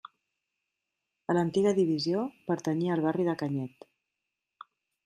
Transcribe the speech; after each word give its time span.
A 1.33 1.35
l'antiga 1.39 1.75
divisió, 1.81 2.25
pertanyia 2.49 2.97
al 2.97 3.07
barri 3.09 3.29
de 3.31 3.39
Canyet. 3.45 3.89